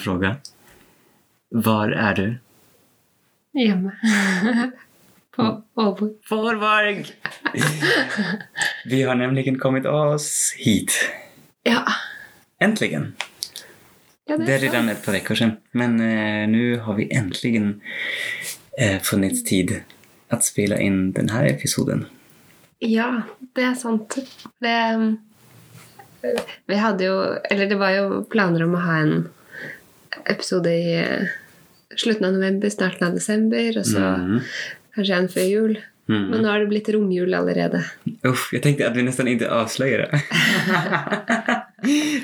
[0.00, 0.36] Fråga.
[1.48, 2.38] Var är du?
[3.60, 3.90] Hjemme.
[5.36, 6.18] På Åbo.
[6.22, 7.06] Fårborg!
[8.84, 10.92] Vi har nämligen kommit oss hit.
[11.62, 11.84] Ja.
[12.58, 13.14] Äntligen!
[14.26, 15.56] ja, det Det er är redan ett par veckor sedan.
[15.72, 17.80] Men eh, nu har vi äntligen
[18.78, 19.80] eh, funnit tid
[20.28, 22.06] att spela in den här episoden.
[22.78, 23.22] Ja,
[23.54, 24.16] det er sant.
[24.58, 25.16] Det,
[26.66, 29.28] vi hadde jo Eller det var jo planer om å ha en
[30.26, 31.26] episode i eh,
[31.96, 34.40] slutten av november, starten av desember, og så Mm.
[34.96, 35.76] kanskje en før jul.
[36.10, 36.24] Mm.
[36.30, 37.84] Men nå har det blitt romjul allerede.
[38.26, 40.20] Uff, jeg tenkte at vi nesten ikke avslører det.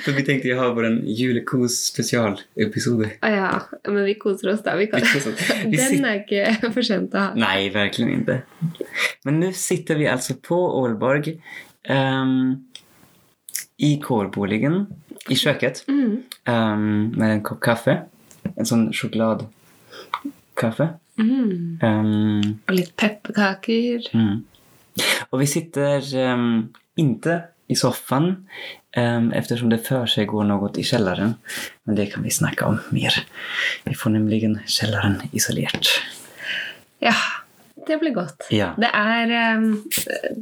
[0.03, 3.07] For vi tenkte å ha vår julekos-spesialepisode.
[3.25, 3.51] Å ja,
[3.87, 4.75] men vi koser oss da.
[4.77, 5.01] Vi kan.
[5.07, 5.21] Vi.
[5.71, 7.31] Vi Den er ikke for sent å ha.
[7.39, 8.37] Nei, virkelig ikke.
[9.25, 11.31] Men nå sitter vi altså på Ålborg
[11.89, 12.67] um,
[13.79, 14.87] i kårboligen,
[15.29, 15.83] i kjøkkenet.
[15.91, 16.13] Mm.
[16.47, 17.99] Um, med en kopp kaffe.
[18.57, 20.93] En sånn sjokoladekaffe.
[21.17, 21.79] Mm.
[21.83, 24.07] Um, Og litt pepperkaker.
[24.13, 24.45] mm.
[25.31, 28.31] Og vi sitter um, inte i soffan
[28.97, 31.35] um, eftersom det før seg går noe i kjelleren.
[31.85, 33.19] Men det kan vi snakke om mer.
[33.85, 35.91] Vi får nemlig kjelleren isolert.
[37.05, 37.17] Ja,
[37.87, 38.47] det blir godt.
[38.55, 38.73] Ja.
[38.81, 39.67] Det er, eh,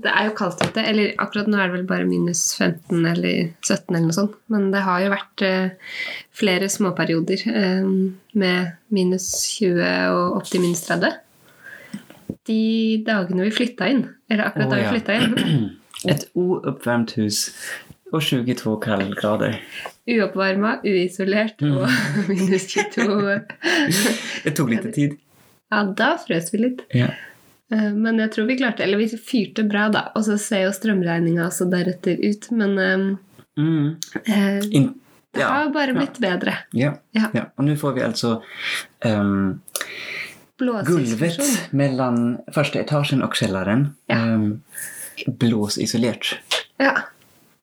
[0.05, 0.83] det er jo kaldt ute.
[0.84, 4.34] Eller akkurat nå er det vel bare minus 15 eller 17 eller noe sånt.
[4.53, 5.95] Men det har jo vært eh,
[6.34, 7.89] flere småperioder eh,
[8.34, 9.81] med minus 20
[10.15, 11.20] og opp til minus 30.
[12.48, 12.61] De
[13.06, 14.92] dagene vi flytta inn, eller akkurat da vi ja.
[14.92, 15.34] flytta inn,
[16.12, 17.47] Et uoppvarmt hus
[18.12, 19.55] og 22 kaldgrader.
[20.11, 21.78] uoppvarma, uisolert Mm.
[21.78, 21.89] og
[22.28, 23.39] minus 22
[24.44, 25.15] Det tok litt tid.
[25.72, 26.82] Ja, da frøs vi litt.
[26.94, 27.09] Ja.
[27.72, 30.08] Eh, Men jeg tror vi klarte Eller vi fyrte bra, da.
[30.14, 32.50] Og så ser jo strømregninga også deretter ut.
[32.50, 33.16] Men eh,
[33.56, 33.97] Mm.
[34.26, 34.94] eh, In,
[35.34, 35.47] det ja.
[35.48, 36.56] har bare blitt bedre.
[36.72, 36.97] Ja.
[37.12, 37.28] Ja.
[37.34, 37.44] ja.
[37.56, 38.42] Och nu får vi altså
[39.04, 39.60] um,
[40.58, 41.38] Gulvet
[41.70, 43.88] mellom første etasjen og kjelleren.
[44.10, 44.19] Ja.
[44.34, 44.62] Um,
[45.38, 46.38] blåsisolert.
[46.82, 46.96] Ja.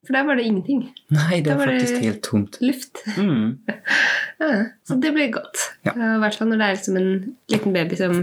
[0.06, 0.86] For der var det ingenting.
[1.12, 2.56] Nei, det var, var var det- helt tomt.
[2.60, 3.02] Luft.
[3.18, 3.58] Mm.
[4.42, 5.60] Ja, så det blir godt.
[5.86, 5.92] Ja.
[5.94, 8.16] Eh, I hvert fall når det er som en liten baby som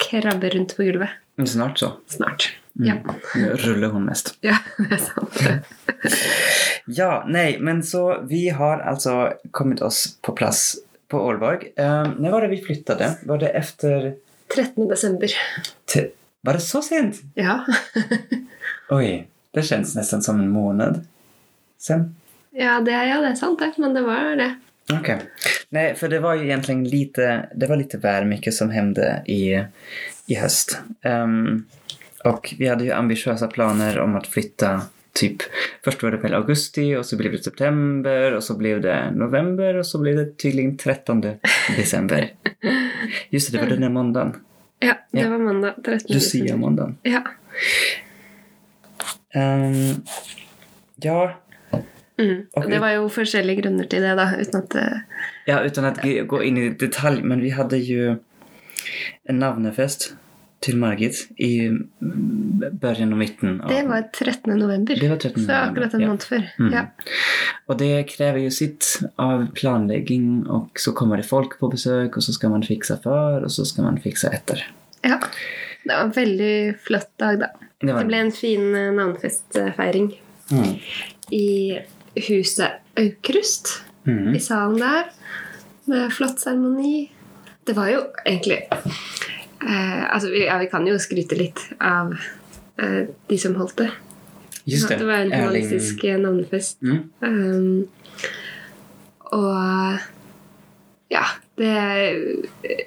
[0.00, 1.08] krabber rundt på gulvet.
[1.46, 1.92] Snart så.
[2.06, 2.52] Snart.
[2.80, 2.86] Mm.
[2.88, 3.14] Ja.
[3.36, 4.34] Nå ruller hun mest.
[4.40, 5.42] ja, det er sant.
[6.86, 11.68] Ja, nei, men så vi har altså kommet oss på plass på Ålborg.
[11.76, 13.12] Um, når var det vi flyttade?
[13.22, 14.14] Var det efter...
[14.50, 14.88] 13.
[14.88, 15.30] desember.
[15.86, 16.10] Til,
[16.42, 17.22] var det så sent?
[17.38, 17.62] Ja.
[18.98, 19.28] Oi.
[19.54, 21.04] det kjennes nesten som en måned
[21.80, 22.10] sen.
[22.50, 23.78] Ja, det ja, det er sant, det.
[23.80, 24.50] Men det var det.
[24.92, 25.18] Okej.
[25.68, 29.64] Nej, för det var ju egentligen lite, det var lite väl mycket som hände i,
[30.26, 30.80] i höst.
[31.04, 31.66] Um,
[32.24, 34.82] och vi hade ju ambitiösa planer om att flytta
[35.12, 35.36] typ,
[35.84, 39.74] först var det väl augusti och så blev det september och så blev det november
[39.74, 41.22] och så blev det tydligen 13
[41.76, 42.32] december.
[43.30, 44.36] Just det, det var den där måndagen.
[44.78, 45.30] Ja, det Ja.
[45.30, 45.92] var mandag 13.
[45.92, 46.14] desember.
[46.14, 46.96] Lucia-måndagen.
[47.02, 47.22] Ja.
[49.34, 50.02] Um,
[50.96, 51.38] ja,
[52.22, 52.70] Mm.
[52.70, 54.86] Det var jo forskjellige grunner til det, da, uten at det,
[55.50, 58.16] Ja, uten at vi går inn i detalj, men vi hadde jo
[59.28, 60.12] en navnefest
[60.62, 61.68] til Margit i
[62.00, 63.56] begynnelsen og midten.
[63.62, 63.70] av...
[63.72, 64.52] Det var 13.
[64.58, 64.94] november.
[65.00, 65.46] Det var 13.
[65.46, 66.10] Så akkurat en ja.
[66.12, 66.44] måned før.
[66.60, 66.68] Mm.
[66.76, 66.84] Ja.
[67.66, 72.22] Og det krever jo sitt av planlegging, og så kommer det folk på besøk, og
[72.22, 74.62] så skal man fikse før, og så skal man fikse etter.
[75.06, 75.18] ja.
[75.82, 77.46] Det var en veldig flott dag, da.
[77.82, 80.12] Det Det ble en fin eh, navnefestfeiring
[80.52, 80.76] Mm.
[81.32, 81.78] i
[82.16, 83.82] huset Aukrust.
[84.04, 84.34] Mm.
[84.34, 85.10] I salen der.
[85.90, 87.10] Med flott seremoni.
[87.66, 88.58] Det var jo egentlig
[89.62, 92.14] eh, Altså, vi, ja, vi kan jo skryte litt av
[92.82, 93.90] eh, de som holdt det.
[94.64, 95.00] Just det.
[95.00, 96.22] det var en humanistisk Erling...
[96.26, 96.82] navnefest.
[96.82, 97.10] Mm.
[97.20, 97.88] Um,
[99.32, 100.02] og
[101.12, 101.22] ja
[101.60, 101.72] det,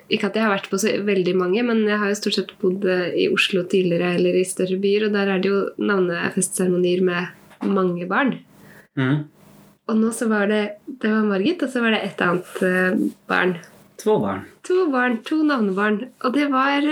[0.10, 2.54] Ikke at jeg har vært på så veldig mange, men jeg har jo stort sett
[2.62, 7.04] bodd eh, i Oslo tidligere eller i større byer, og der er det jo navnefestseremonier
[7.06, 8.40] med mange barn.
[9.00, 9.26] Mm.
[9.86, 13.06] Og nå så var det det var Margit, og så var det et annet eh,
[13.30, 13.56] barn.
[14.02, 14.44] To barn.
[14.68, 16.02] To barn, to navnebarn.
[16.26, 16.86] Og det var,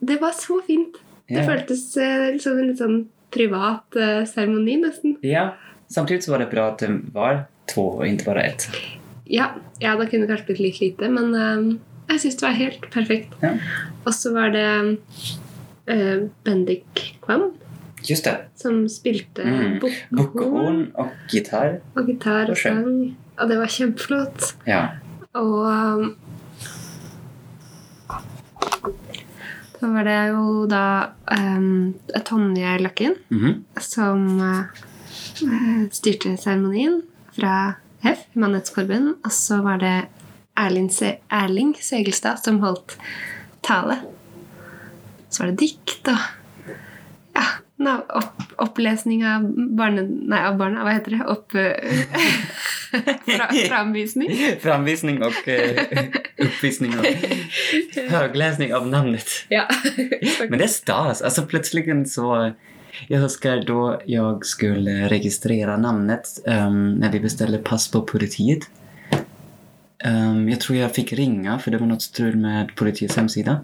[0.00, 0.96] det var så fint.
[1.28, 3.02] Det føltes eh, som en litt sånn
[3.34, 5.18] privat eh, seremoni, nesten.
[5.26, 5.50] Ja,
[5.88, 8.68] Samtidig så var det bra at det var to, og ikke bare ett.
[9.28, 11.78] Ja, ja da kunne kanskje blitt litt lite, men uh,
[12.12, 13.36] jeg syns det var helt perfekt.
[13.44, 13.54] Ja.
[14.04, 14.66] Og så var det
[15.88, 17.50] uh, Bendik Kvam
[18.06, 18.36] Just det.
[18.56, 19.80] som spilte Mm.
[20.12, 21.80] bukkehorn og gitar.
[21.96, 23.16] og gitar Og sang.
[23.38, 24.54] Og det var kjempeflott.
[24.66, 24.88] Ja.
[25.34, 26.16] Og um,
[29.78, 30.82] så var det jo da
[31.36, 31.94] um,
[32.26, 33.64] Tonje Løkken Mhm.
[33.80, 34.64] som uh,
[35.94, 37.02] styrte seremonien
[37.36, 40.06] fra HEF, Humanitetsforbund, og så var det
[40.58, 42.96] Erling, Se Erling Segelstad som holdt
[43.62, 44.00] tale.
[45.30, 46.18] Så var det dikt og
[47.78, 49.44] ja, opp, opplesning av
[49.78, 50.02] barne...
[50.02, 51.24] Nei, av barna, hva heter det?
[51.30, 51.54] Opp...
[53.28, 54.32] fra, framvisning.
[54.62, 56.08] Framvisning og uh,
[56.46, 57.06] oppvisning og
[58.10, 59.44] høglesning av navnet.
[59.52, 59.66] Ja.
[60.48, 61.22] Men det er stas.
[61.22, 62.52] Altså, plutselig så...
[63.06, 68.66] Jeg husker da jeg skulle registrere navnet um, når vi beställde pass på politiet.
[70.04, 73.60] Ehm, jag tror jag fick ringa för det var något strul med politiets hemsida.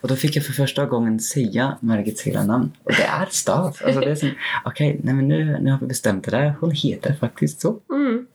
[0.00, 2.72] Och då fick jag för första gången säga Margits hela namn.
[2.82, 3.82] Och det är stas.
[3.82, 4.30] Alltså det är som,
[4.64, 6.54] okej, nej men nu, nu har vi bestämt det där.
[6.60, 7.80] Hon heter faktiskt så.
[7.90, 8.26] Mm.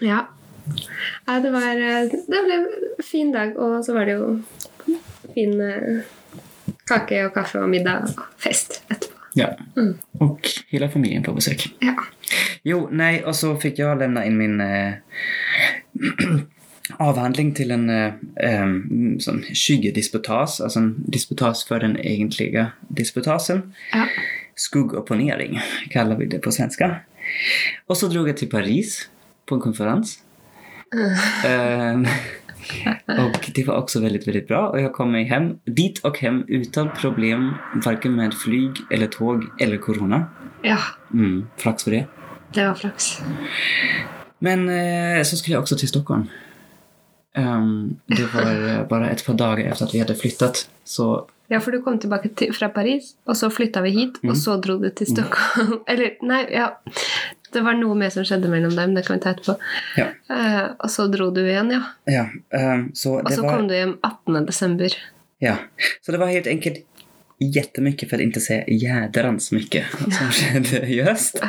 [0.00, 0.28] Ja.
[1.26, 1.40] ja.
[1.40, 2.68] Det var eh, Det ble en
[3.04, 4.42] fin dag, og så var det jo
[5.34, 6.02] fin eh,
[6.88, 9.16] kake og kaffe og middag og fest etterpå.
[9.34, 9.56] Ja.
[9.76, 9.98] Mm.
[10.12, 11.74] Och hela familjen på besök.
[11.78, 11.94] Ja.
[12.62, 14.92] Jo, nej, och så fick jag lämna in min eh,
[16.98, 23.70] avhandling til en eh, sånn sån skyggedisputas, altså en disputas for den egentlige disputasen.
[23.94, 24.06] ja.
[24.60, 25.54] Skuggopponering
[25.88, 26.82] kallar vi det på svensk.
[27.88, 29.08] Og så drog jeg til Paris
[29.48, 30.18] på en konferens.
[31.46, 32.04] Ehm,
[33.08, 34.60] og det var også veldig veldig bra.
[34.70, 37.52] Og jeg kom meg hjem, dit og hjem uten problem,
[37.84, 40.24] varken med flyg eller tåg eller corona.
[40.64, 40.78] ja.
[41.10, 42.04] Mm, flax for det.
[42.54, 43.22] Det var flaks.
[44.40, 46.28] Men eh, så skulle jeg også til Stockholm.
[47.40, 50.66] Ehm, det var bare et par dager efter at vi hadde flyttet.
[50.84, 51.12] Så
[51.50, 54.54] Ja, for du kom tilbake til, fra Paris, og så flytta vi hit, og så
[54.62, 55.80] dro du til Stockholm.
[55.90, 56.68] Eller, nei, ja.
[57.50, 59.56] Det var noe mer som skjedde mellom dem, det kan vi ta etterpå.
[59.98, 60.12] ja.
[60.30, 61.80] Uh, og så dro du igjen, ja.
[62.06, 64.46] ja um, så Og så var, kom du hjem 18.
[64.46, 64.94] desember.
[65.42, 65.56] ja.
[66.06, 66.84] Så det var helt enkelt
[67.40, 71.42] jättemycket för att inte säga jädrans mycket som skedde i höst.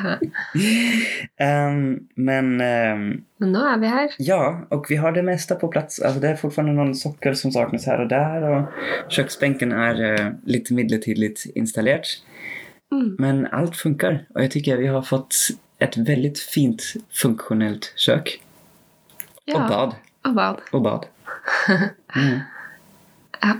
[1.37, 4.09] Ehm, men ehm, Men er vi her.
[4.17, 6.01] ja, och vi har det mesta på plats.
[6.01, 8.67] Alltså det är fortfarande någon socker som saknas här och där och
[9.09, 12.03] köksbänken är uh, lite midlertidigt installerad.
[12.91, 13.15] Mm.
[13.19, 15.35] Men allt funkar och jag tycker vi har fått
[15.79, 18.41] ett väldigt fint funktionellt kök.
[19.45, 19.63] Ja.
[19.63, 19.95] Och bad.
[20.25, 20.57] Og bad.
[20.71, 21.05] Och bad.
[22.15, 22.39] Mm.
[23.41, 23.55] Ja.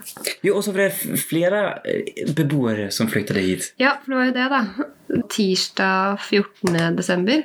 [0.45, 3.71] Jo, også så var det er flera eh, beboere som flyttade hit.
[3.81, 5.21] Ja, for det var jo det, da.
[5.33, 6.95] Tirsdag 14.
[6.99, 7.41] desember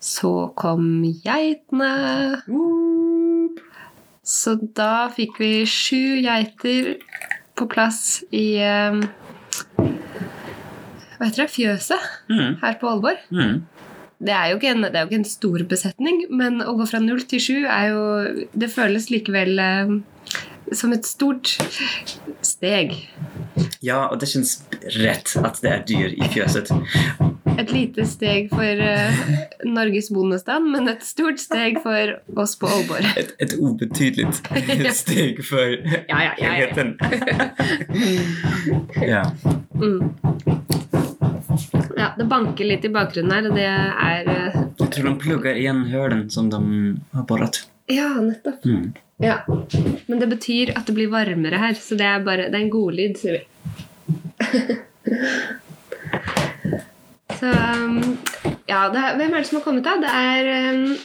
[0.00, 1.92] så kom geitene.
[4.26, 6.94] Så da fikk vi sju geiter
[7.58, 9.00] på plass i eh,
[11.20, 11.50] Hva heter det?
[11.52, 12.54] Fjøset Mm.
[12.62, 13.18] her på Aalborg.
[13.34, 13.56] Mm.
[14.20, 17.22] Det er, en, det er jo ikke en stor besetning, men å gå fra null
[17.28, 18.02] til sju er jo
[18.52, 19.94] Det føles likevel eh,
[20.72, 21.56] som et stort
[22.42, 22.94] steg.
[23.80, 24.62] Ja, og det känns
[24.96, 26.70] rett at det er dyr i fjøset.
[27.60, 29.22] Et lite steg for uh,
[29.68, 33.08] Norges bondestand, men et stort steg for oss på Aalborg.
[33.20, 34.30] Et, et ubetydelig
[35.02, 36.52] steg for Ja, ja, ja, ja.
[36.54, 36.96] helheten.
[39.00, 39.24] ja.
[39.74, 40.12] Mm.
[41.96, 44.62] Ja, det banker litt i bakgrunnen her, og det er uh...
[44.80, 46.60] Jeg tror de plugger igjen hølen som de
[47.12, 47.64] har boret.
[47.90, 48.64] Ja, nettopp.
[48.64, 48.92] Mm.
[49.20, 49.44] Ja.
[50.06, 52.72] Men det betyr at det blir varmere her, så det er bare Det er en
[52.72, 53.42] godlyd, sier vi.
[57.40, 57.50] så
[58.70, 59.96] Ja, det hvem er det som har kommet, da?
[60.00, 60.42] Det er
[60.74, 60.96] um,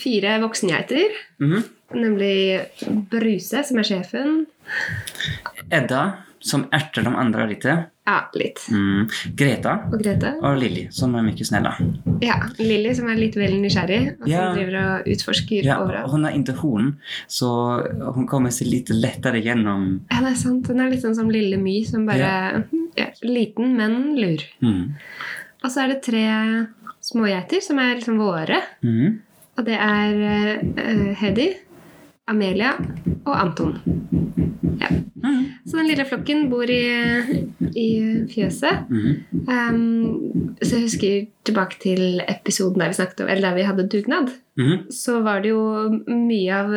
[0.00, 1.16] fire voksengeiter.
[1.40, 1.64] Mhm.
[1.94, 2.64] Nemlig
[3.10, 4.46] Bruse, som er sjefen.
[5.70, 7.76] Edda, som erter de andre lite.
[8.04, 8.60] Ja, litt.
[8.68, 9.08] Mm.
[9.32, 10.34] Greta Og Grete.
[10.42, 11.72] och Lilly, som er mye snälla.
[12.20, 16.10] Ja, Lilly, som er litt vel nysgjerrig, og som driver og utforsker Ja, overalt.
[16.12, 16.90] Hun har horn,
[17.26, 17.48] så
[18.14, 20.04] hun kommer seg litt lettere gjennom.
[20.10, 20.68] Ja, det er sant.
[20.68, 22.64] Hun er litt sånn som Lille My, som bare
[22.96, 24.44] ja, Liten, men lur.
[24.60, 24.94] Mm.
[25.64, 26.26] Og så er det tre
[27.00, 28.60] smågeiter som er liksom våre.
[28.84, 29.20] Mm.
[29.54, 31.48] Og det er uh, Hedi,
[32.30, 32.72] Amelia
[33.24, 33.74] og Anton.
[34.80, 34.88] Ja.
[35.24, 35.44] Mm.
[35.64, 36.80] Så den lille flokken bor i,
[37.76, 37.88] i
[38.32, 38.88] fjøset.
[38.90, 39.44] Mm.
[39.48, 41.14] Um, så jeg husker
[41.48, 44.32] tilbake til episoden der vi snakket om, eller der vi hadde dugnad.
[44.60, 44.84] Mm.
[44.92, 45.62] Så var det jo
[46.08, 46.74] mye av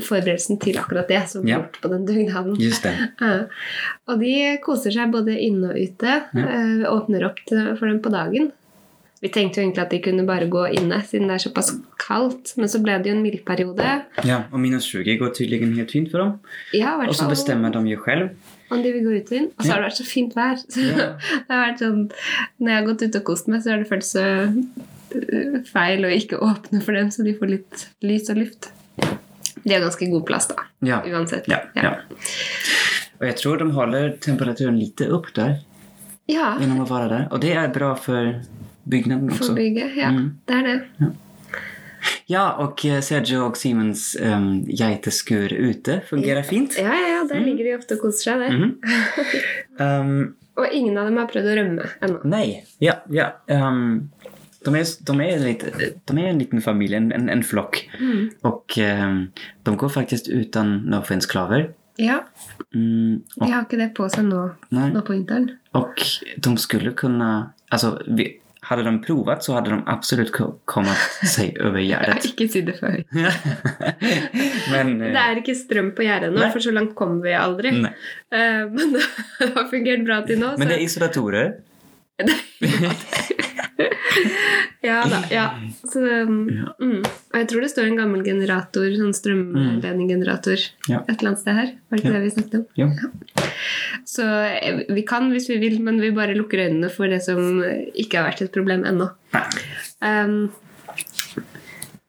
[0.00, 1.62] forberedelsen til akkurat det som ble Ja.
[1.62, 2.56] gjort på den dugnaden.
[2.60, 2.94] Just det.
[3.20, 3.46] Ja.
[4.08, 4.34] Og de
[4.64, 6.20] koser seg både inne og ute.
[6.36, 8.52] Eh, åpner opp til, for dem på dagen.
[9.22, 12.52] Vi tenkte jo egentlig at de kunne bare gå inne, siden det er såpass kaldt.
[12.60, 13.86] Men så ble det jo en mildperiode.
[14.28, 16.32] Ja, og minus 20 går tydeligvis helt fint for dem.
[16.74, 18.30] Ja, Och så bestemmer de jo selv.
[18.70, 19.50] om de vil gå ut og inn.
[19.58, 19.72] Og så Ja.
[19.74, 20.56] har det vært så fint vær.
[20.68, 20.96] Så Ja.
[21.16, 22.10] det har vært sånn,
[22.60, 24.24] når jeg har gått ut og kost meg, så har det føltes så
[25.14, 28.70] eh, feil å ikke åpne for dem, så de får litt lys og luft.
[29.64, 30.56] De har ganske god plass, da.
[30.82, 31.00] Ja.
[31.06, 31.44] Uansett.
[31.48, 31.94] Ja, ja.
[33.18, 35.56] Och jag tror de holder temperaturen lite opp der.
[36.26, 37.26] Ja, å være der.
[37.30, 37.94] Og Och det er bra
[38.90, 39.46] för også.
[39.46, 39.96] for bygget.
[39.96, 40.30] Ja, Mm.
[40.48, 40.80] det er det.
[41.00, 41.06] Ja.
[42.28, 46.78] Ja, och eh, Sergio og Simons um, geiteskur ute fungerer fint.
[46.78, 48.50] Ja, ja, ja, der ligger de ofte og koser seg, der.
[48.50, 48.72] -hmm.
[50.00, 52.20] Um, Og ingen av dem har prøvd å rømme ennå.
[52.24, 52.62] Nei.
[52.80, 53.26] ja, ja.
[53.48, 54.10] Um,
[54.64, 55.64] de, er, de, er litt,
[56.08, 57.82] de er, en liten familie, en, en, flokk.
[58.00, 58.30] Mm.
[58.42, 59.28] Og um,
[59.66, 61.68] de går faktisk uten no-offense-klaver.
[61.98, 62.20] Ja,
[62.74, 65.50] Mm, de har ikke det på seg nå, nå på vinteren.
[65.74, 65.94] Og
[66.36, 70.98] de skulle kunne Altså, vi, hade de provat så hade de absolut kommet kommit
[71.34, 72.24] sig över Jeg har gärdet.
[72.32, 72.96] ikke si det før.
[74.72, 75.00] Men...
[75.02, 76.50] eh, Det er ikke strøm på gjerdet nå, Nei.
[76.52, 77.70] for så langt kommer vi aldri.
[77.70, 77.92] nej.
[78.32, 80.54] Eh, men det har fungert bra til nå.
[80.58, 81.52] Men det är isolatorer.
[82.60, 83.35] Ja
[85.10, 85.20] da.
[85.30, 85.44] ja.
[85.84, 86.48] Så, um,
[86.80, 87.00] mm.
[87.04, 91.02] Og jeg tror det står en gammel generator, sånn strømledningsgenerator Ja.
[91.04, 91.72] et eller annet sted her.
[91.90, 92.18] Var det ikke Ja.
[92.18, 92.66] det vi snakket om?
[92.76, 92.88] Ja.
[94.06, 97.60] Så eh, vi kan hvis vi vil, men vi bare lukker øynene for det som
[97.94, 99.10] ikke har vært et problem ennå.
[100.00, 100.38] Um,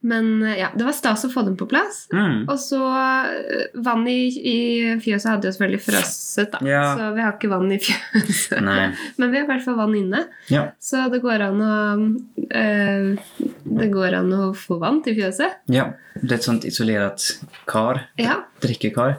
[0.00, 2.04] men eh, ja, det var stas å få dem på plass.
[2.14, 2.44] Mm.
[2.46, 4.58] Og så eh, Vann i, i
[5.02, 6.60] fjøset hadde jo selvfølgelig frosset, da.
[6.66, 6.82] Ja.
[6.94, 8.60] Så vi har ikke vann i fjøset.
[9.18, 10.22] Men vi har i hvert fall vann inne.
[10.52, 10.68] Ja.
[10.78, 13.08] Så det går an å øh,
[13.80, 15.64] Det går an å få vann til fjøset.
[15.72, 17.24] ja, det er et sånt isolert
[17.66, 18.04] kar.
[18.20, 18.44] Ja.
[18.62, 19.18] Drikkekar.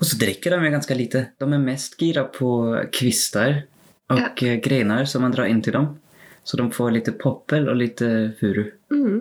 [0.00, 1.22] Og så drikker de jo ganske lite.
[1.36, 2.54] De er mest gira på
[2.96, 3.66] kvister
[4.10, 4.56] og ja.
[4.64, 5.90] grenar som man drar inn til dem.
[6.48, 8.00] Så de får litt poppel og litt
[8.40, 8.64] furu.
[8.90, 9.20] Mm.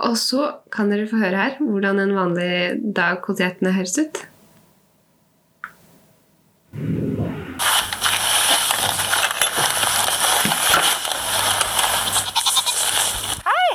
[0.00, 2.52] Og så kan dere få høre her hvordan en vanlig
[2.96, 3.40] dag hos
[3.76, 4.22] høres ut.
[13.44, 13.70] Hei!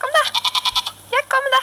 [0.00, 0.24] Kom da!
[1.12, 1.62] Ja, kom da!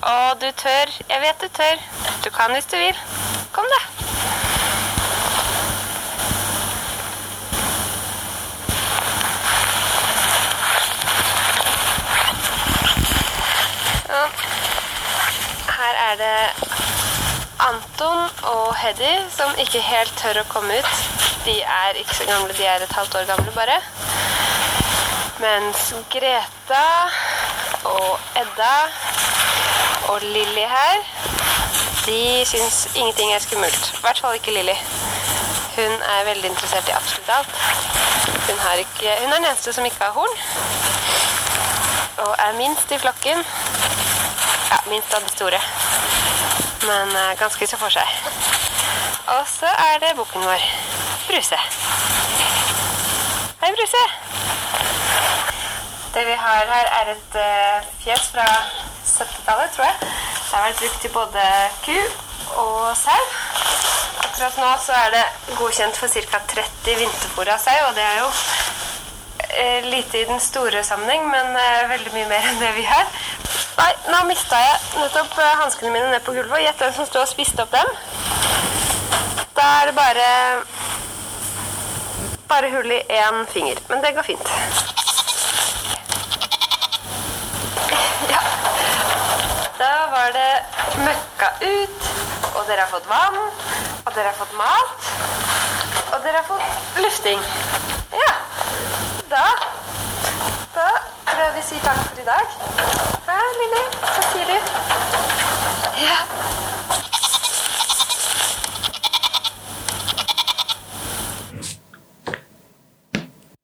[0.00, 0.90] Å, du tør.
[1.20, 1.80] Jeg vet du tør.
[2.24, 2.96] Du kan hvis du vil.
[3.52, 3.80] Kom da.
[15.76, 16.38] Her er det
[17.68, 21.06] Anton og Heddy som ikke helt tør å komme ut.
[21.44, 23.76] De er ikke så gamle, de er et halvt år gamle bare.
[25.44, 26.84] Mens Greta
[27.84, 28.74] og Edda
[30.10, 30.96] og Lilly her,
[32.06, 33.92] de syns ingenting er skummelt.
[33.94, 34.74] I hvert fall ikke Lilly.
[35.76, 37.52] Hun er veldig interessert i absolutt alt.
[38.48, 40.34] Hun, ikke, hun er den eneste som ikke har horn.
[42.24, 43.44] Og er minst i flokken.
[44.70, 45.62] Ja, minst av de store.
[46.88, 48.18] Men eh, ganske så for seg.
[49.36, 50.66] Og så er det bukken vår,
[51.30, 51.62] Bruse.
[53.62, 54.04] Hei, Bruse.
[56.14, 58.48] Det vi har her, er et eh, fjes fra
[59.20, 59.96] 70-tallet, tror jeg.
[60.00, 61.46] Det har vært brukt til både
[61.84, 61.98] ku
[62.64, 63.22] og sau.
[64.24, 65.24] Akkurat nå så er det
[65.58, 66.42] godkjent for ca.
[66.54, 68.28] 30 vinterfôra sau, og det er jo
[69.62, 73.06] eh, lite i den store sammenheng, men eh, veldig mye mer enn det vi har.
[73.80, 77.08] Nei, nå mista jeg nettopp eh, hanskene mine ned på gulvet, og gjett hvem som
[77.08, 77.94] sto og spiste opp dem.
[79.56, 80.28] Da er det bare
[82.50, 84.48] bare hull i én finger, men det går fint.
[88.30, 88.39] Ja.
[89.80, 90.50] Da var det
[91.06, 92.08] møkka ut,
[92.52, 93.38] og dere har fått vann,
[94.04, 95.06] og dere har fått mat,
[96.12, 97.40] og dere har fått lufting.
[98.12, 98.34] Ja.
[99.30, 99.46] Da
[100.74, 100.88] Da
[101.30, 102.52] tror jeg vi sier takk for i dag.
[103.30, 103.80] Hæ, Lilly?
[104.02, 104.58] Hva sier du?
[106.04, 106.18] Ja.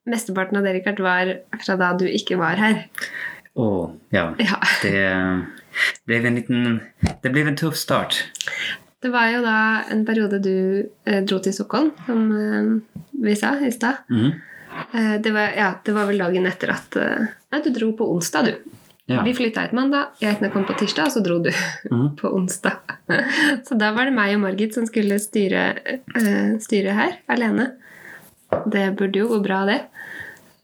[0.07, 2.83] Mesteparten av det, Richard, var fra da du ikke var her.
[3.57, 4.31] Åh, ja.
[4.41, 4.59] Ja.
[4.83, 4.97] Det
[6.07, 6.81] blev en liten...
[7.23, 8.21] Det ble en tuff start.
[9.03, 9.59] Det var jo da
[9.93, 10.57] en periode du
[11.05, 14.07] eh, dro til Stockholm, som eh, vi sa i stad.
[14.11, 14.33] Mhm.
[14.93, 18.09] Eh, det, var, ja, det var vel dagen etter at eh, Nei, du dro på
[18.13, 18.75] onsdag, du.
[19.07, 19.23] Ja.
[19.23, 21.53] Vi flytta hit mandag, geitene kom på tirsdag, og så dro du
[21.93, 22.09] mm.
[22.19, 22.97] på onsdag.
[23.65, 27.71] Så da var det meg og Margit som skulle styre, eh, styre her alene.
[28.67, 29.81] Det burde jo gå bra, det.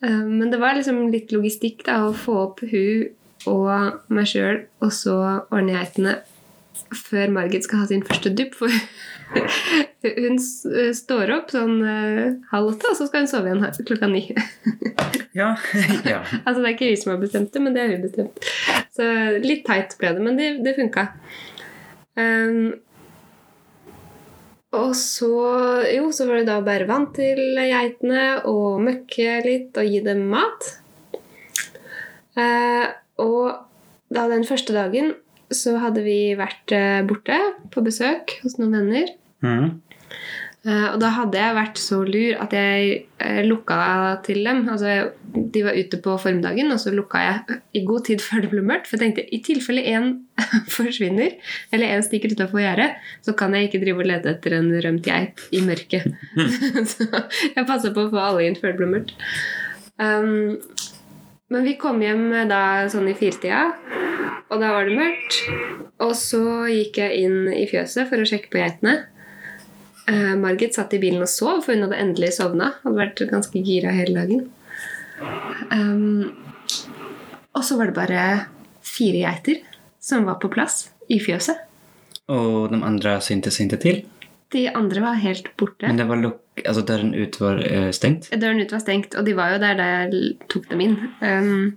[0.02, 3.12] Eh, men det var liksom litt logistikk da, å få opp hun
[3.50, 5.16] og meg sjøl, og så
[5.50, 6.18] ordne geitene
[6.92, 8.54] før Margit skal ha sin første dupp.
[8.58, 8.72] For
[10.22, 10.38] hun
[10.96, 14.26] står opp sånn eh, halv åtte, og så skal hun sove igjen klokka ni.
[15.32, 15.54] Ja.
[16.04, 16.18] ja.
[16.44, 18.49] Altså Det er ikke vi som har bestemt det, men det har hun bestemt.
[18.92, 19.06] Så
[19.40, 21.06] litt teit ble det, men det, det funka.
[22.20, 22.75] Um,
[24.76, 25.30] og så
[25.88, 30.02] Jo, så var det da å bære vann til geitene og møkke litt og gi
[30.04, 30.68] dem mat.
[32.37, 32.87] Eh,
[33.23, 35.14] og da den første dagen
[35.52, 37.38] så hadde vi vært eh, borte
[37.73, 39.11] på besøk hos noen venner.
[39.45, 39.67] Mm.
[40.62, 43.79] Eh, Og da hadde jeg vært så lur at jeg eh, lukka
[44.26, 44.62] til dem.
[44.71, 48.52] Altså, de var ute på formiddagen, og så lukka jeg i god tid før det
[48.52, 48.87] ble mørkt.
[48.88, 50.12] For jeg tenkte i tilfelle én
[50.76, 51.35] forsvinner,
[51.73, 52.95] eller én stikker utafor gjerdet,
[53.26, 56.14] så kan jeg ikke drive og lete etter en rømt geit i mørket.
[56.95, 59.19] så jeg passa på å få alle inn før det ble mørkt.
[60.00, 60.57] Um,
[61.52, 63.68] men vi kom hjem eh, da sånn i firetida,
[64.49, 65.40] og da var det mørkt.
[66.02, 66.42] Og så
[66.73, 69.02] gikk jeg inn i fjøset for å sjekke på geitene.
[70.11, 72.73] Eh, Margit satt i bilen og sov, for hun hadde endelig sovna.
[72.82, 74.49] Hadde vært ganske gira hele dagen.
[75.71, 76.32] Um,
[77.54, 78.23] og så var det bare
[78.82, 79.61] fire geiter
[80.02, 81.61] som var på plass i fjøset.
[82.32, 84.02] Og de andre syntes ikke til?
[84.52, 85.87] De andre var helt borte.
[85.87, 88.30] Men det var luck, alltså døren ut var uh, stengt?
[88.32, 90.97] Døren ut var stengt, og de var jo der da jeg tok dem inn.
[91.21, 91.76] Um,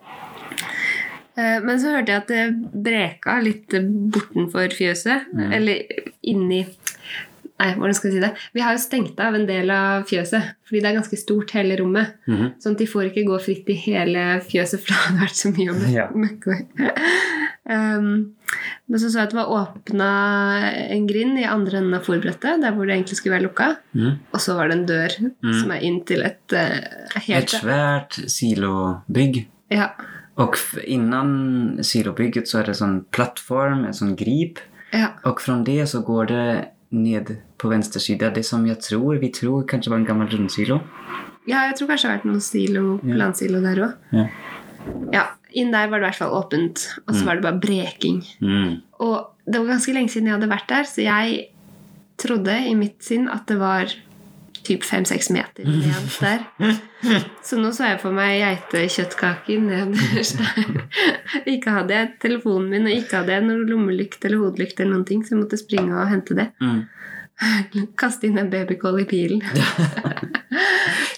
[1.39, 3.77] uh, men så hørte jeg at det breka litt
[4.15, 5.31] bortenfor fjøset.
[5.55, 5.85] Eller
[6.25, 6.65] inni
[7.59, 8.33] Nei, hvordan skal jeg si det?
[8.53, 11.77] Vi har jo stengt av en del av fjøset, fordi det er ganske stort, hele
[11.79, 12.17] rommet.
[12.27, 12.49] Mhm.
[12.59, 15.51] Sånn at de får ikke gå fritt i hele fjøset, for det hadde vært så
[15.55, 16.07] mye å mø- Ja.
[16.25, 16.99] møkke med.
[17.65, 18.09] Um,
[18.85, 20.09] men så så jeg at det var åpna
[20.93, 23.69] en grind i andre enden av fòrbrettet, der hvor det egentlig skulle være lukka.
[23.97, 24.11] Mm.
[24.35, 25.15] Og så var det en dør
[25.61, 29.45] som er inn til et uh, helt Et svært silobygg.
[29.73, 29.89] Ja.
[30.37, 34.59] Og innan silobygget så er det sånn plattform, en sånn grip.
[34.93, 35.13] ja.
[35.25, 36.45] Og fra det så går det
[36.91, 38.33] ned på venstre side.
[38.35, 40.81] Det som jeg tror, vi tror kanskje var en gammel rundsilo.
[41.47, 43.13] Ja, jeg tror kanskje det har vært noen silo, Ja.
[43.15, 43.93] plantsilo der òg.
[44.11, 44.27] Ja.
[45.13, 45.23] Ja,
[45.53, 48.23] inn der var det i hvert fall åpent, og så var det bare breking.
[48.41, 48.81] Mm.
[48.99, 51.47] Og det var ganske lenge siden jeg hadde vært der, så jeg
[52.17, 53.91] trodde i mitt sinn at det var
[54.65, 56.43] typ fem-seks meter ned der.
[57.45, 60.79] Så nå så jeg for meg geitekjøttkaker nederst der.
[61.53, 65.05] Ikke hadde jeg telefonen min, og ikke hadde jeg noen lommelykt eller hodelykt, eller noen
[65.05, 66.47] ting, så jeg måtte springe og hente det.
[66.63, 66.81] Mm.
[68.01, 69.43] Kaste inn en babycall i pilen.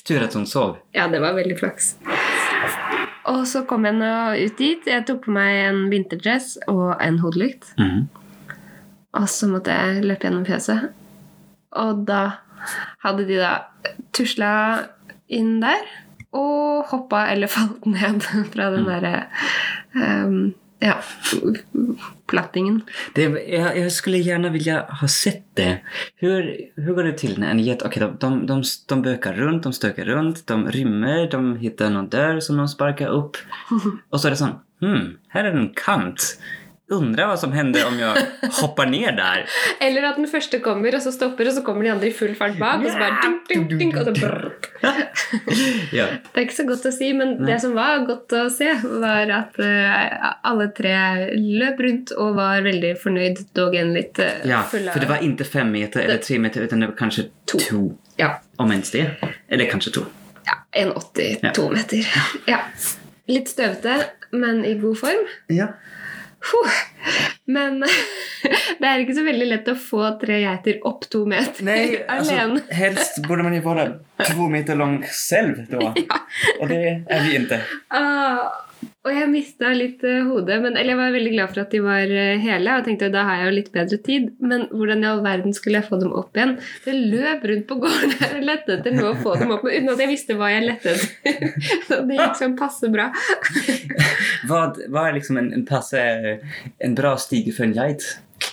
[0.08, 0.78] Tur at hun sov.
[0.98, 1.94] Ja, det var veldig flaks.
[3.28, 4.86] Og så kom jeg nå ut dit.
[4.88, 7.74] Jeg tok på meg en vinterdress og en hodelykt.
[7.80, 8.08] Mm.
[9.18, 10.90] Og så måtte jeg løpe gjennom fjøset.
[11.78, 12.22] Og da
[13.04, 13.54] hadde de da
[14.16, 14.52] tusla
[15.28, 15.84] inn der
[16.36, 19.28] og hoppa eller falt ned fra den derre
[19.96, 20.40] um,
[20.80, 21.00] ja,
[22.30, 22.84] plattingen.
[23.16, 25.80] Det, jeg, jeg, skulle gjerne vilja ha sett det.
[26.22, 29.66] Hur, hur går det til når en gjett okay, de, de, de, de bøker rundt,
[29.66, 33.42] de støker rundt, de rymmer, de hittar noen dør som de sparker opp,
[34.12, 36.30] og så er det sån, hmm, er det en kant.
[36.90, 38.18] Undrar vad som händer om jag
[38.62, 39.46] hoppar ner där.
[39.80, 42.32] Eller at den første kommer, og så stopper, og så kommer de andre i full
[42.36, 44.46] fart bak, og så bare dunk, dunk, dunk, og så brrr.
[45.92, 46.06] Ja.
[46.32, 48.70] Det er ikke så godt å si, men det som var godt å se,
[49.02, 50.94] var at uh, alle tre
[51.36, 55.10] løp rundt og var veldig fornøyd, dog en litt uh, ja, full av for det
[55.12, 57.60] var ikke fem meter eller tre meter utan det var kanskje To.
[57.66, 57.82] två.
[58.20, 58.32] Ja,
[58.64, 59.04] Om ens det.
[59.50, 60.06] Eller kanskje to.
[60.48, 60.56] ja
[60.88, 61.70] 1,82 Ja.
[61.76, 62.08] meter.
[62.48, 62.62] Ja.
[63.28, 64.00] Litt støvete,
[64.32, 65.28] men i god form.
[65.52, 65.68] Ja.
[67.48, 67.80] Men
[68.80, 72.60] det er ikke så veldig lett å få tre geiter opp to meter Nej, alene.
[72.60, 73.88] alltså, helst burde man jo være
[74.28, 75.92] to meter lang selv, da.
[76.08, 76.22] Ja.
[76.62, 77.60] Og det er vi ikke.
[77.96, 78.48] Ah,
[79.08, 80.58] og jeg mista litt eh, hodet.
[80.62, 83.24] Men, eller jeg var veldig glad for at de var eh, hele, og tenkte da
[83.28, 84.28] har jeg jo litt bedre tid.
[84.44, 86.58] Men hvordan i all verden skulle jeg få dem opp igjen?
[86.84, 89.78] det jeg løp rundt på gården og lette etter noe å få dem opp med,
[89.80, 91.56] uten at jeg visste hva jeg lette etter.
[91.88, 93.08] Så det gikk sånn passe bra.
[94.48, 96.02] Vad, hva er liksom en, en, passe,
[96.80, 98.06] en bra stige for en geit?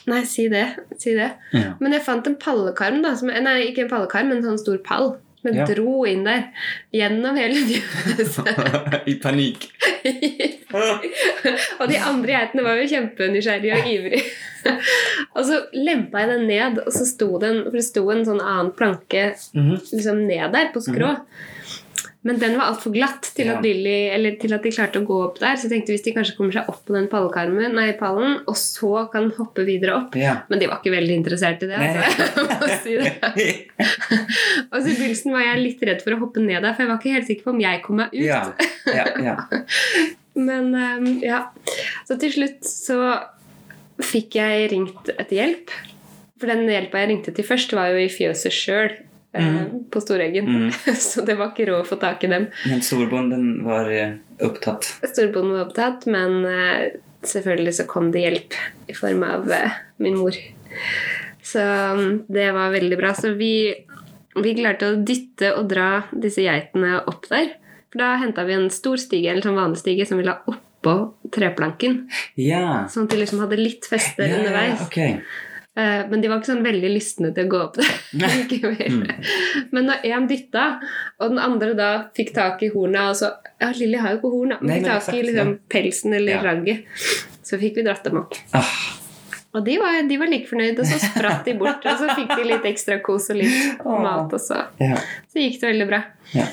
[0.09, 0.67] Nei, si det.
[1.01, 1.31] Si det.
[1.53, 1.75] Ja.
[1.81, 3.15] Men jeg fant en pallekarm, da.
[3.17, 5.15] Som, nei, ikke en pallekarm, men en sånn stor pall.
[5.45, 5.67] Men Ja.
[5.69, 6.47] dro inn der.
[6.97, 8.49] Gjennom hele fjøset.
[9.13, 9.67] I panik.
[11.81, 14.23] og de andre geitene var jo kjempenysgjerrige og ivrige.
[15.37, 18.25] og så lempa jeg den ned, og så sto den, en, for det sto en
[18.29, 19.77] sånn annen planke Mhm.
[19.93, 21.13] liksom ned der på skrå.
[22.25, 25.19] Men den var altfor glatt til at, Lily, eller til at de klarte å gå
[25.27, 25.59] opp der.
[25.61, 28.57] Så jeg tenkte hvis de kanskje kommer seg opp på den pallkarmen, nei, pallen, og
[28.57, 30.17] så kan hoppe videre opp.
[30.17, 30.39] Ja.
[30.49, 31.81] Men de var ikke veldig interessert i det.
[31.81, 32.49] Altså.
[32.85, 33.13] Si det.
[34.73, 36.91] Og så i begynnelsen var jeg litt redd for å hoppe ned der, for jeg
[36.91, 38.25] var ikke helt sikker på om jeg kom meg ut.
[38.25, 38.43] ja,
[38.89, 39.37] ja, ja.
[40.49, 41.45] Men um, ja.
[42.09, 42.99] Så til slutt så
[44.03, 45.75] fikk jeg ringt etter hjelp.
[46.41, 48.97] For den hjelpa jeg ringte til først, var jo i fjøset sjøl.
[49.91, 50.47] På Storeggen.
[50.47, 50.69] Mm.
[51.09, 52.47] Så det var ikke råd å få tak i dem.
[52.71, 53.91] Men storbonden var
[54.45, 54.87] opptatt?
[55.11, 56.95] Storbonden var opptatt, men eh,
[57.27, 58.57] selvfølgelig så kom det hjelp
[58.91, 60.37] i form av eh, min mor.
[61.45, 63.13] Så mm, det var veldig bra.
[63.15, 63.53] Så vi,
[64.39, 67.53] vi klarte å dytte og dra disse geitene opp der.
[67.93, 70.95] For da henta vi en stor stige, eller sånn vanlig stige, som vi la oppå
[71.35, 72.05] treplanken.
[72.41, 72.85] Ja.
[72.91, 74.83] Sånn at de liksom hadde litt feste Ja, underveis.
[74.87, 74.99] ok.
[75.77, 77.87] Eh, Men de var ikke sånn veldig lystne til å gå opp det.
[78.15, 78.99] likevel.
[79.75, 80.67] Men når én dytta,
[81.19, 84.31] og den andre da fikk tak i hornet og så, Ja, Lilly har jo ikke
[84.35, 84.53] horn.
[84.61, 86.43] Men fikk tak i liksom, pelsen eller Ja.
[86.47, 86.85] ragget.
[87.43, 88.35] Så fikk vi dratt dem opp.
[88.55, 88.71] Ah,
[89.55, 91.85] Og de var, de var like fornøyde, og så spratt de bort.
[91.87, 93.99] Og så fikk de litt ekstra kos og litt Åh.
[94.07, 94.97] mat, og så, ja.
[95.31, 96.01] så gikk det veldig bra.
[96.35, 96.47] Ja.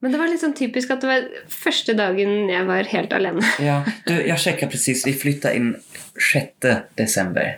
[0.00, 3.42] Men det var litt sånn typisk at det var første dagen jeg var helt alene.
[3.58, 3.80] ja.
[4.06, 5.02] Du, Jeg sjekka precis.
[5.06, 5.72] Vi flytta inn
[6.14, 6.68] 6
[6.98, 7.56] december.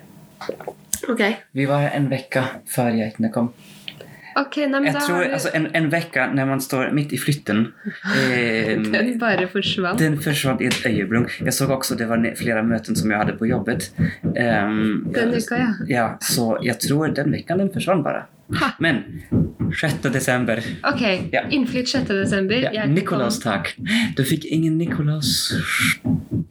[1.08, 1.22] Ok,
[1.56, 3.52] Vi var her en uke før geitene kom.
[4.40, 7.18] Okay, nei, men Jag da tror, du altså, en, uke når man står midt i
[7.18, 7.64] flytten.
[8.30, 9.98] Eh, Den bare forsvant.
[9.98, 11.40] Den forsvant i et ögonblick.
[11.44, 13.90] Jeg så også det var flere møter möten som jeg hadde på jobbet.
[14.22, 15.70] Um, Den uka, ja.
[15.88, 18.26] Ja, så jeg tror den uka den forsvant bara.
[18.58, 18.72] Ha.
[18.78, 19.22] Men
[19.80, 20.62] 6 desember.
[20.84, 21.42] Ok, Ja.
[21.50, 22.08] innflytt 6.
[22.08, 22.72] desember.
[22.74, 23.62] Ja, Nikolaus kom-
[24.16, 25.52] Du fikk ingen Nikolaus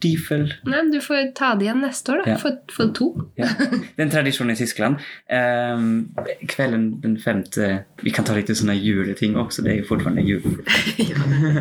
[0.00, 0.52] stiefel.
[0.64, 2.30] Nei, Du får ta det igjen neste år, da.
[2.30, 2.36] Ja.
[2.40, 3.28] For, for to.
[3.36, 3.48] Ja.
[3.58, 4.96] Det er en tradisjon i Tyskland.
[5.30, 6.14] Um,
[6.48, 10.40] kvelden den femte, vi kan ta litt sånne juleting også, det er jo fortsatt jul.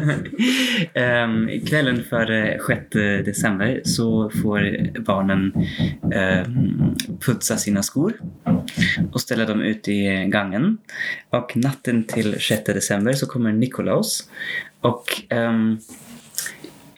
[0.95, 1.35] um,
[1.67, 2.31] kvelden før
[2.65, 2.97] 6
[3.27, 4.07] desember så
[4.39, 4.69] får
[5.07, 5.49] barnen
[6.13, 8.15] um, putsa sine skor
[8.49, 10.77] og stelle dem ut i gången.
[11.29, 14.29] Och natten till 6 december så kommer Nikolaus
[14.81, 15.79] och um,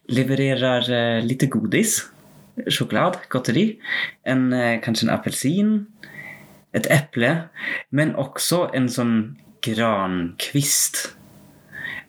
[0.07, 2.05] levererar uh, lite godis,
[2.67, 3.79] choklad, godteri,
[4.23, 5.85] en, uh, kanske en apelsin,
[6.71, 7.41] ett äpple,
[7.89, 11.15] men också en sån grankvist.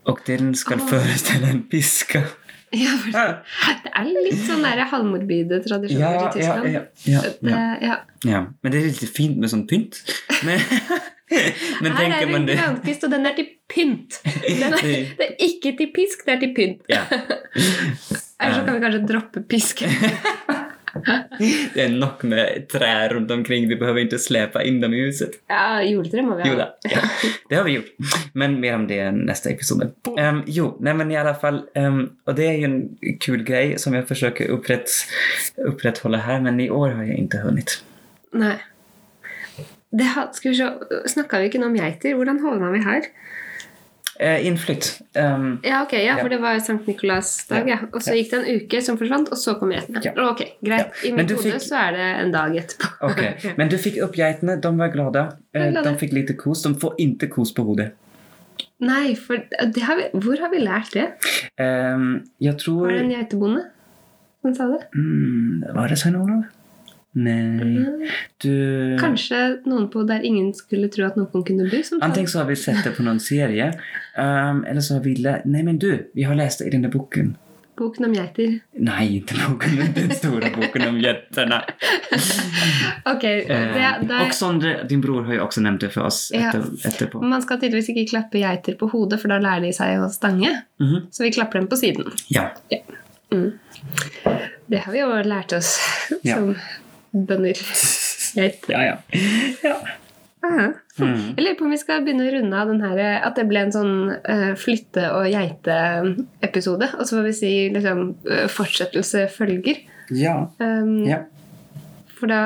[0.04, 0.88] Och den ska oh.
[0.88, 2.22] föreställa en piska.
[2.72, 2.92] Ja,
[3.84, 7.48] Det er litt sånn der halvmorbide tradisjoner i Ja, ja, Tyskland.
[7.84, 8.40] ja, ja.
[8.62, 10.00] Men det er litt fint med sånn pynt.
[10.46, 10.58] Men,
[11.80, 14.18] men Her er det en grankvist, og den er til pynt.
[14.24, 16.82] Den er, Det- er ikke til pisk, det er til pynt.
[16.92, 17.04] Ja.
[17.08, 19.80] Eller så kan vi kanskje droppe pisk.
[21.38, 25.38] Det er nok med trær rundt omkring, vi behøver ikke slepe inn dem i huset.
[25.50, 26.66] Ja, juletre må vi Jo ha.
[26.66, 27.02] da, ja,
[27.48, 28.18] det har vi gjort.
[28.38, 29.90] Men mer om det neste episode.
[30.12, 33.78] Um, jo, nei, men i alle fall, um, Og det er jo en kul greie
[33.80, 34.92] som jeg forsøker å opprett,
[35.68, 37.78] opprettholde her, men i år har jeg ikke hunnet.
[38.36, 38.58] Nei.
[39.92, 40.68] Det har, skal vi se,
[41.12, 42.14] Snakka vi ikke noe om geiter?
[42.16, 43.08] Hvordan havna vi her?
[44.20, 45.00] Uh, inflytt.
[45.16, 47.78] Um, Ja, ok, ja, for det var Sankt Nikolas-dag, ja.
[47.80, 47.88] Ja.
[47.92, 50.02] Og så gikk det en uke som forsvant, og så kom geitene.
[50.04, 50.12] Ja.
[50.28, 50.92] Ok, greit.
[51.08, 52.92] I mitt hode så er det en dag etterpå.
[53.08, 53.54] okay.
[53.56, 55.24] men du fikk opp geitene, de var glade.
[55.56, 55.72] Eh.
[55.78, 57.92] De fikk lite kos, de får ikke kos på hodet.
[58.82, 59.40] Nei, for
[59.74, 61.08] det har vi, hvor har vi lært det?
[61.56, 63.64] Um, jag Var det en geitebonde
[64.42, 64.82] som sa det?
[64.94, 66.42] Mm, var det Svein Olav?
[67.12, 68.08] Nej.
[68.40, 68.96] Du...
[69.00, 71.82] Kanskje noen på der ingen skulle tro at noen kunne bo?
[71.84, 73.72] Som Antingen så har vi sett det på noen serie,
[74.16, 75.44] um, eller så har vi läst...
[75.44, 77.34] Nei, men du, vi har lest det i denne boken.
[77.76, 78.58] Boken om geiter.
[78.84, 81.62] Nei, ikke boken, den store boken om jätterna.
[83.12, 86.28] Ok, det, Eh, det, Og Sondre, din bror har jo også nevnt det for oss
[86.34, 86.52] Ja.
[86.86, 87.20] etterpå.
[87.26, 90.52] man skal tydeligvis ikke klappe geiter på hodet, for da lærer de seg å stange.
[90.78, 91.08] Mhm.
[91.10, 92.12] Så vi klapper dem på siden.
[92.30, 92.50] Ja.
[94.66, 95.74] Det har vi jo lært oss
[96.22, 96.38] Ja.
[97.12, 97.58] Bønder.
[98.36, 98.64] Geit.
[98.72, 98.96] Ja, ja.
[99.62, 99.76] ja.
[100.42, 100.72] Aha.
[100.98, 101.36] Mm.
[101.36, 103.46] Jeg lurer på om vi skal begynne å runde av den her, eh, at det
[103.48, 106.88] ble en sånn uh, flytte- og geite-episode.
[106.98, 109.84] Og så får vi si liksom, eh, fortsettelse følger.
[110.12, 110.34] Ja.
[110.58, 111.22] Um, ja.
[112.18, 112.42] For da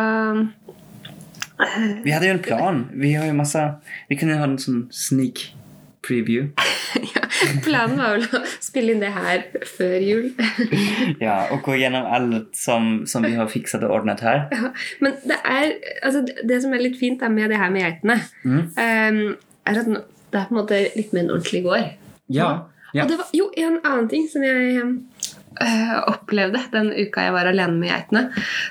[2.04, 2.82] Vi hadde jo en plan.
[2.92, 3.62] Vi har jo masse
[4.10, 5.48] Vi kunde ha en sånn sneak
[6.04, 6.52] preview.
[7.16, 7.25] ja,
[7.66, 9.44] Planen var vel å spille inn det her
[9.76, 10.28] før jul.
[11.26, 14.46] Ja, og gå gjennom alt som, som vi har fikset og ordnet her.
[14.56, 14.70] Ja,
[15.04, 15.72] Men det er
[16.02, 18.62] altså, det- som er litt fint er med det her med geitene, Mm.
[18.76, 21.86] um, er at det er på en måte litt mer en ordentlig gård.
[22.28, 22.48] Ja.
[22.94, 23.04] ja.
[23.04, 24.90] Og det var jo en annen ting som jeg eh,
[26.10, 28.22] opplevde den uka jeg var alene med geitene.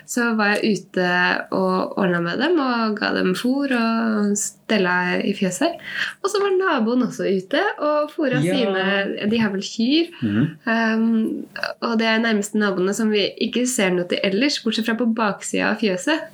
[0.10, 1.08] Så var jeg ute
[1.56, 5.80] og ordna med dem og ga dem fôr og stella i fjøset.
[6.22, 8.56] Og så var naboen også ute og fôra Ja.
[8.56, 10.12] sine De har vel kyr.
[10.22, 10.46] Mhm.
[10.66, 11.46] Um,
[11.82, 15.10] og det er nærmeste naboene som vi ikke ser noe til ellers, bortsett fra på
[15.16, 16.32] baksida av fjøset.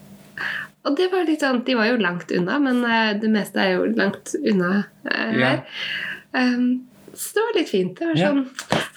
[0.83, 3.75] Og det var litt sånn, De var jo langt unna, men eh, det meste er
[3.75, 5.37] jo langt unna her.
[5.37, 5.51] Ja.
[6.33, 6.87] Um,
[7.21, 7.93] så det var litt fint.
[7.99, 8.27] Det var Ja.
[8.31, 8.43] sånn,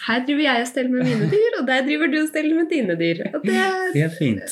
[0.07, 2.69] Her driver jeg og steller med mine dyr, og der driver du og steller med
[2.73, 3.19] dine dyr.
[3.35, 3.55] Og det
[3.95, 4.49] Det fint.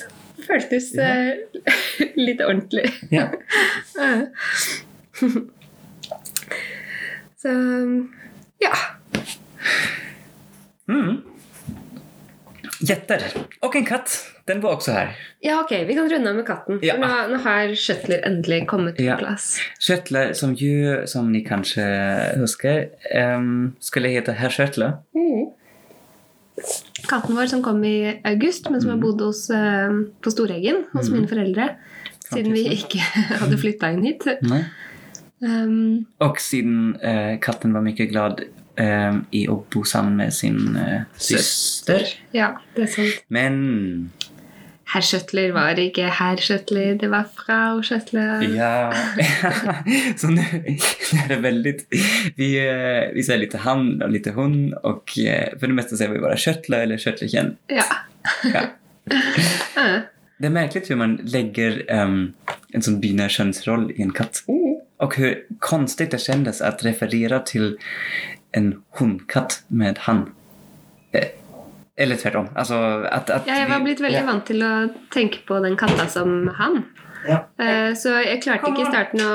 [0.46, 1.34] føltes ja.
[2.26, 2.86] litt ordentlig.
[3.12, 3.26] Ja.
[3.96, 4.26] Ja.
[7.42, 7.50] Så
[8.62, 8.72] ja.
[10.88, 11.16] Mm.
[12.82, 13.22] Jätter.
[13.62, 14.14] Og en katt.
[14.50, 15.12] Den var også her.
[15.44, 16.80] Ja, ok, vi kan runde av med katten.
[16.82, 16.96] Ja.
[16.98, 19.16] Nå, nå har Shuttler endelig kommet på Ja.
[19.20, 19.52] plass.
[19.78, 21.84] Shuttler som jo, som ni kanskje
[22.40, 24.98] husker, um, skulle hete Herr Shuttler.
[25.14, 25.50] Mm.
[27.08, 31.08] katten vår som kom i august, men som har bodd hos, uh, på Storeggen hos
[31.10, 31.70] mine foreldre.
[32.32, 32.98] Siden vi ikke
[33.42, 34.26] hadde flytta inn hit.
[35.42, 38.44] Um, Og siden uh, katten var mye glad
[38.80, 42.06] eh, i å bo sammen med sin eh, søster.
[42.36, 43.24] ja, det er sant.
[43.32, 43.56] Men
[44.92, 48.42] Herr Schøtler var ikke herr Schøtler, det var frau Schøtler.
[48.52, 48.92] Ja,
[50.20, 51.74] så nå er det veldig
[52.36, 56.20] Vi, eh, vi ser litt han og litt hun, og for det meste ser vi
[56.20, 57.56] bare köttla eller köttlechen.
[57.72, 57.88] Ja.
[58.52, 58.68] Ja.
[59.72, 60.04] Ja.
[60.42, 62.16] Det er merkelig hvordan man legger um,
[62.74, 64.42] en sånn binär i en katt.
[64.48, 67.76] Og hvor konstigt det kjennes å referere till
[68.54, 70.26] en hundkatt med han.
[71.12, 71.28] Eh,
[71.96, 72.48] eller tvärtom.
[72.56, 72.74] Altså,
[73.10, 74.26] at, at Ja, jeg var blitt veldig ja.
[74.26, 74.72] vant til å
[75.12, 76.84] tenke på den katta som han.
[77.28, 77.36] Ja.
[77.62, 79.34] Eh, Så jeg klarte ikke i starten å,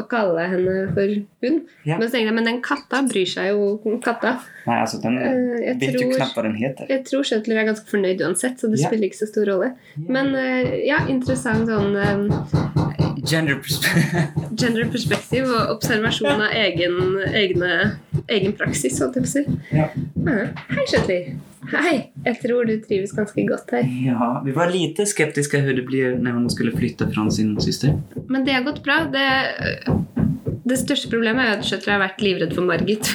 [0.00, 1.10] å kalle henne for
[1.44, 1.58] hun.
[1.84, 1.98] Ja.
[1.98, 4.38] Men så tenkte jeg, men den katta bryr seg jo katta.
[4.68, 6.88] Nei, altså den jeg vet tror, jo knapt hva den heter.
[6.94, 8.88] Jeg tror Schøtler er ganske fornøyd uansett, så det Ja.
[8.88, 9.72] spiller ikke så stor rolle.
[10.08, 14.32] Men eh, ja, interessant sånn eh, Gender perspective.
[14.60, 17.74] gender perspektiv og observasjon av egen, egne,
[18.26, 19.44] egen praksis, holdt jeg på å si.
[19.76, 19.90] ja.
[20.72, 21.18] Hei, Kjøtli.
[21.68, 21.96] Hei.
[22.24, 23.88] Jeg tror du trives ganske godt her.
[24.06, 27.98] Ja, vi var lite skeptiska hur det blir når hun skulle flytte fra sin syster.
[28.28, 29.02] Men det har gått bra.
[29.12, 29.26] Det,
[30.68, 33.10] det største problemet er at Shutter har vært livredd for Margit.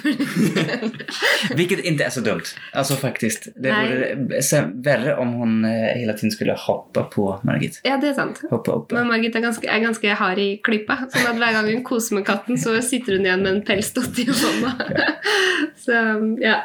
[1.58, 2.54] Hvilket ikke er så dumt.
[2.74, 3.50] Altså faktisk.
[3.56, 7.80] Det vore verre om hun hele tiden skulle hoppe på Margit.
[7.88, 8.44] ja, det er sant.
[8.52, 8.94] Hoppe opp.
[8.96, 11.00] Men Margit er ganske, er ganske hard i klypa.
[11.13, 14.24] Sånn at hver gang hun koser med katten, så sitter hun igjen med en pelsdott
[14.24, 14.76] i hånda.
[15.84, 16.00] Så
[16.44, 16.60] ja.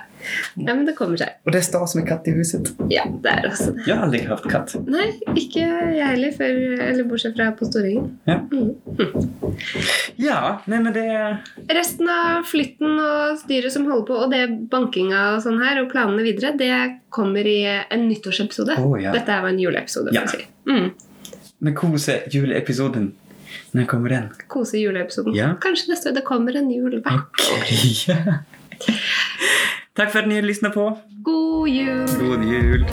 [0.57, 0.75] Ja.
[0.75, 1.37] Men det kommer seg.
[1.47, 2.71] Og det er stas med katt i huset.
[2.93, 3.87] Ja, det er også det.
[3.89, 4.75] Jeg har aldri hørt katt.
[4.89, 8.39] Nei, ikke jeg heller, før, eller bortsett fra på Storingen Ja.
[8.53, 8.75] Mm.
[10.19, 11.07] Ja, nei, men det...
[11.75, 15.93] Resten av flytten og styret som holder på, og det bankinga og sånn her, og
[15.93, 16.73] planene videre, det
[17.15, 18.79] kommer i en nyttårsepisode.
[18.83, 19.15] Oh, ja.
[19.17, 20.15] Dette var en juleepisode.
[20.17, 20.27] Ja.
[20.27, 20.51] for å si.
[20.69, 20.91] Mm.
[21.65, 23.13] Men kose juleepisoden.
[23.73, 24.29] Når kommer den?
[24.49, 25.35] Kose juleepisoden.
[25.37, 25.55] Ja.
[25.61, 26.19] Kanskje neste år.
[26.21, 27.67] Det kommer en jul hvert år.
[28.09, 28.39] Ja.
[29.99, 30.99] Tack för att ni lyssnade på.
[31.09, 32.09] God jul!
[32.21, 32.87] God jul.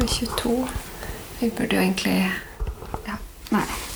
[0.00, 0.68] 22.
[1.40, 2.32] Vi burde jo egentlig
[3.06, 3.16] Ja,
[3.50, 3.89] nei.